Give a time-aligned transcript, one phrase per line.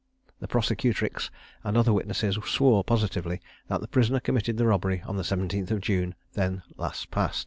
[0.39, 1.29] The prosecutrix
[1.63, 5.81] and other witnesses swore positively that the prisoner committed the robbery on the 17th of
[5.81, 7.39] June then last past.